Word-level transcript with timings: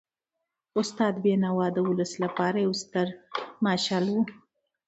استاد 0.79 1.15
بینوا 1.23 1.67
د 1.73 1.77
ولس 1.87 2.11
لپاره 2.23 2.57
یو 2.65 2.73
ستر 2.83 3.07
مشعل 3.63 4.05
و. 4.11 4.15